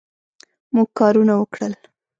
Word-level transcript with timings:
موږ 0.73 0.87
کارونه 0.99 1.33
وکړل 1.37 1.73